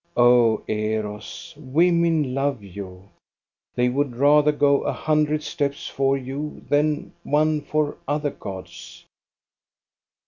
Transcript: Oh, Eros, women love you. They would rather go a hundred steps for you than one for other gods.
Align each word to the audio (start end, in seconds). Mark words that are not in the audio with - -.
Oh, 0.17 0.63
Eros, 0.67 1.53
women 1.59 2.33
love 2.33 2.63
you. 2.63 3.07
They 3.75 3.87
would 3.87 4.15
rather 4.15 4.51
go 4.51 4.81
a 4.81 4.91
hundred 4.91 5.43
steps 5.43 5.85
for 5.87 6.17
you 6.17 6.65
than 6.67 7.13
one 7.21 7.61
for 7.61 7.97
other 8.07 8.31
gods. 8.31 9.05